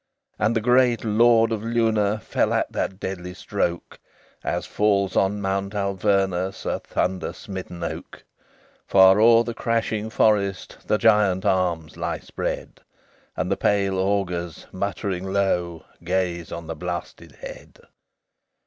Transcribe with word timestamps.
XLVI 0.39 0.45
And 0.47 0.55
the 0.55 0.61
great 0.61 1.03
Lord 1.05 1.51
of 1.51 1.63
Luna 1.63 2.17
Fell 2.17 2.53
at 2.55 2.71
that 2.71 2.99
deadly 2.99 3.35
stroke, 3.35 3.99
As 4.43 4.65
falls 4.65 5.15
on 5.15 5.39
Mount 5.39 5.75
Alvernus 5.75 6.65
A 6.65 6.79
thunder 6.79 7.33
smitten 7.33 7.83
oak: 7.83 8.23
Far 8.87 9.21
o'er 9.21 9.43
the 9.43 9.53
crashing 9.53 10.09
forest 10.09 10.79
The 10.87 10.97
giant 10.97 11.45
arms 11.45 11.97
lie 11.97 12.17
spread; 12.17 12.81
And 13.37 13.51
the 13.51 13.57
pale 13.57 13.99
augurs, 13.99 14.65
muttering 14.71 15.31
low, 15.31 15.85
Gaze 16.03 16.51
on 16.51 16.65
the 16.65 16.75
blasted 16.75 17.33
head. 17.33 17.77